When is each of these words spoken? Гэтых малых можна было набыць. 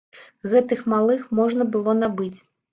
Гэтых 0.53 0.81
малых 0.95 1.29
можна 1.43 1.71
было 1.79 1.97
набыць. 2.03 2.35